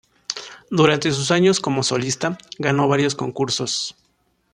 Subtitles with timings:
[0.71, 3.95] Durante sus años como solista, ganó varios concursos.